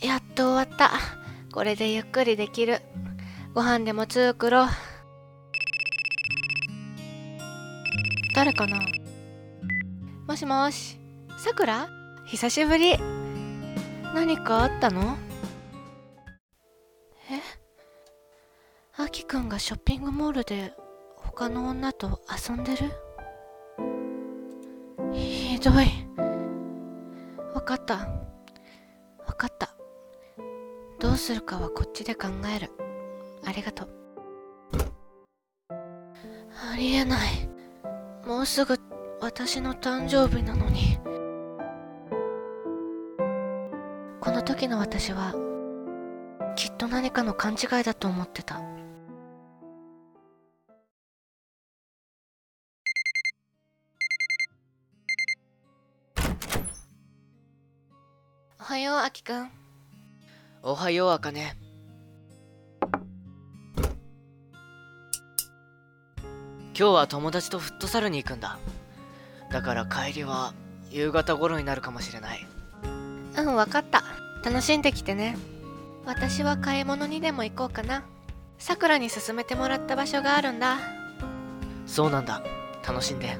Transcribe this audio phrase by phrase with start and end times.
[0.00, 0.92] やっと終わった。
[1.52, 2.80] これでゆっくりできる。
[3.52, 4.68] ご飯でも作ろう。
[8.34, 8.78] 誰かな？
[10.26, 11.00] もしもし。
[11.36, 11.88] さくら？
[12.26, 12.96] 久しぶり。
[14.14, 15.16] 何かあったの？
[17.30, 17.40] え？
[18.96, 20.74] あきくんがショッピングモールで
[21.16, 22.92] 他の女と遊んでる？
[25.12, 25.88] ひどい。
[27.52, 28.37] わかったわかった
[31.08, 32.70] どうするかはこっちで考える。
[33.42, 33.88] ありがとう。
[35.70, 37.48] ありえない。
[38.26, 38.78] もうすぐ
[39.18, 40.98] 私の誕生日なのに。
[44.20, 45.32] この時の私は
[46.56, 48.60] きっと何かの勘違いだと思ってた。
[58.60, 59.67] おはようあきくん
[60.70, 61.56] おはようあかね。
[66.78, 68.58] 今日は友達とフットサルに行くんだ。
[69.50, 70.52] だから帰りは
[70.90, 72.46] 夕方頃になるかもしれない。
[73.38, 74.02] うんわかった。
[74.44, 75.38] 楽しんできてね。
[76.04, 78.04] 私は買い物にでも行こうかな。
[78.58, 80.80] さくらに勧めてもらった場所があるんだ。
[81.86, 82.42] そうなんだ。
[82.86, 83.38] 楽しんで。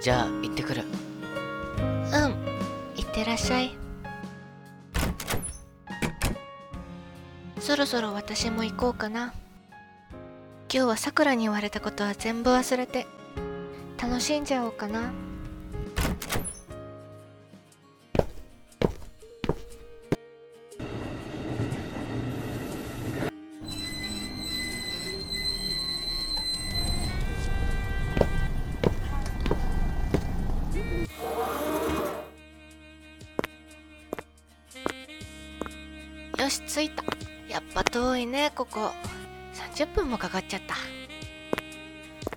[0.00, 0.82] じゃあ行ってくる。
[0.82, 2.98] うん。
[2.98, 3.87] いってらっしゃい
[7.68, 9.34] そろそろ私も行こうかな。
[10.72, 13.06] 今日はさくらに言われたことは全部忘れて。
[14.00, 15.12] 楽しんじゃおうかな。
[36.38, 37.04] よし着いた。
[37.48, 38.92] やっぱ遠いねここ。
[39.76, 40.74] 30分もかかっちゃった。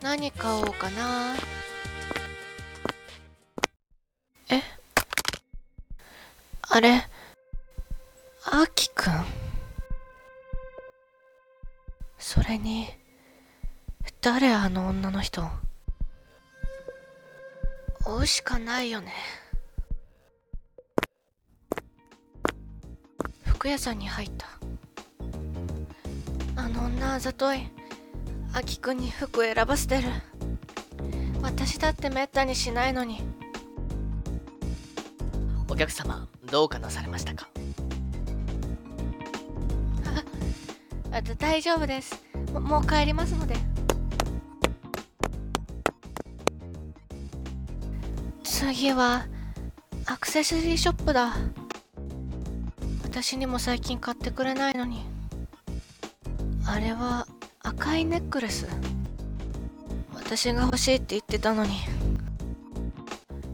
[0.01, 1.35] 何買おうかな。
[4.49, 4.61] え？
[6.61, 7.03] あれ？
[8.45, 9.25] あきくん
[12.17, 12.87] それに
[14.21, 15.43] 誰あの女の人？
[18.05, 19.13] 追うしかないよね。
[23.45, 24.60] 服屋さんに入った。
[26.63, 27.67] あの女あざとい。
[28.53, 30.03] あきくんに服選ばせてる。
[31.41, 33.23] 私だってめったにしないのに。
[35.67, 37.49] お客様どうかなされましたか？
[41.11, 42.23] あだ大丈夫です。
[42.53, 43.55] ももう帰りますので。
[48.43, 49.25] 次は
[50.05, 51.33] アクセサリーショップだ。
[53.03, 55.03] 私にも最近買ってくれないのに
[56.71, 57.27] あれは
[57.59, 58.65] 赤いネックレス。
[60.13, 61.79] 私が欲しいって言ってたのに。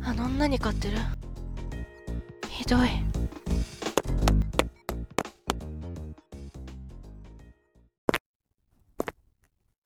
[0.03, 0.99] あの女に買ってる？
[2.47, 2.79] ひどい。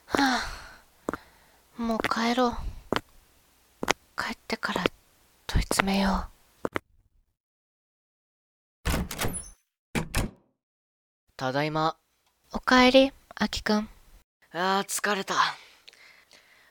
[0.08, 0.42] は
[1.78, 2.52] あもう帰ろう。
[4.22, 4.84] 帰ってから
[5.48, 6.26] 問い詰めよ
[11.38, 11.96] ただいま。
[12.54, 13.90] うおかえりあきくん
[14.54, 15.36] あー疲れた。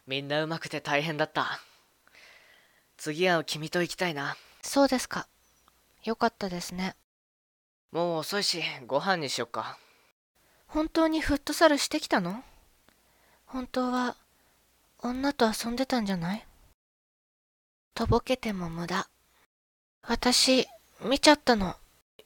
[0.06, 1.60] みんなうまくて大変だった。
[2.96, 4.36] 次は君と行きたいな。
[4.62, 5.26] そうですか。
[6.04, 6.94] よかったですね。
[7.92, 9.78] もう遅いしご飯にしよっか。
[10.66, 12.42] 本当にフットサルしてきたの？
[13.46, 14.16] 本当は
[14.98, 16.46] 女と遊んでたんじゃない？
[17.94, 19.08] とぼけても無駄。
[20.02, 20.68] 私
[21.04, 21.74] 見ちゃったの。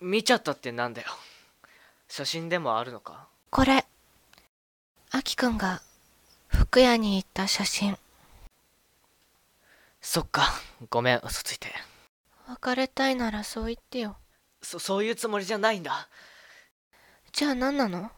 [0.00, 1.08] 見ちゃったってなんだよ。
[2.08, 3.28] 写真でもあるのか？
[3.50, 3.78] これ。
[3.78, 3.84] あ
[5.24, 5.80] きくんが
[6.48, 7.96] 服屋に行った写真。
[10.02, 10.48] そっか
[10.90, 11.68] ごめん嘘ついて。
[12.46, 14.16] 別れたいならそう言ってよ。
[14.62, 16.08] そそういうつもりじゃないんだ。
[17.32, 18.10] じゃあ何なの？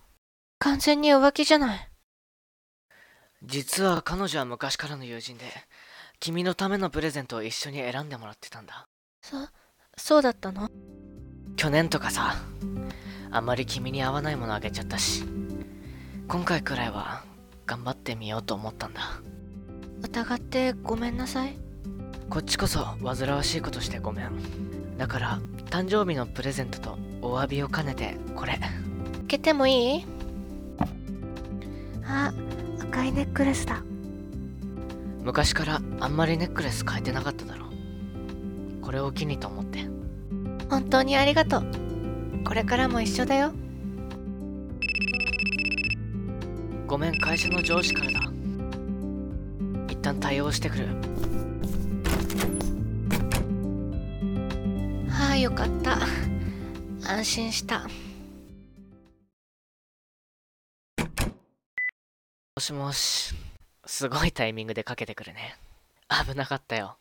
[0.59, 1.89] 完全に浮気じゃない。
[3.45, 5.45] 実は彼女は昔からの友人で
[6.19, 8.89] 君のためのプレゼントを一緒に選んでもらってたんだ。
[9.23, 9.37] そ
[9.97, 10.69] そうだったの？
[11.57, 12.35] 去年とかさ
[13.31, 15.25] あんまり君に合わないものあげちゃったし
[16.29, 17.23] 今回くらいは
[17.67, 19.01] 頑張ってみようと思ったんだ。
[20.03, 21.57] 疑ってごめんなさい。
[22.29, 24.31] こっちこそ煩わしいことしてごめん。
[24.99, 25.41] だから
[25.71, 28.55] 誕生日のプレゼントとお詫びを兼ねてこれ。
[28.55, 28.71] 開
[29.29, 30.07] けてもいい？
[32.05, 32.33] あ
[32.81, 33.85] 赤いネックレスだ。
[35.23, 37.67] 昔からあんまりネックレス変えてなかっただろ。
[38.83, 39.87] これを機にと思って。
[40.69, 41.65] 本当にありがとう。
[42.45, 43.53] これからも一緒だよ
[46.87, 48.21] ごめん会社の上司からだ。
[49.89, 50.87] 一旦対応してくる。
[55.11, 55.99] はあよかった。
[57.05, 57.89] 安心した。
[62.55, 63.35] もしもし。
[63.85, 65.57] すごいタイミングでかけてくるね。
[66.09, 66.99] 危なかったよ。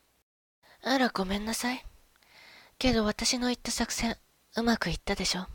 [0.83, 1.85] あらごめんなさい。
[2.79, 4.17] けど私の言った作戦
[4.57, 5.45] うまくいったでしょ。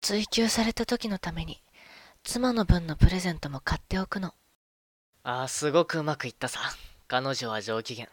[0.00, 1.62] 追求された時のために
[2.24, 4.34] 妻の分のプレゼントも買っておくの。
[5.22, 6.58] ああすごくうまくいったさ。
[7.06, 8.08] 彼女は上機嫌。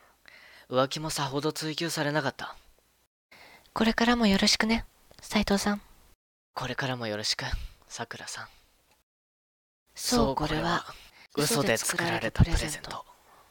[0.70, 2.56] 浮気もさほど追求されなかった。
[3.74, 4.86] これからもよろしくね。
[5.22, 5.82] 斉藤さん。
[6.54, 7.46] これからもよろしく
[7.88, 8.48] さくらさん
[9.96, 10.84] そうこれは。
[11.38, 13.06] 嘘で作られたプレゼント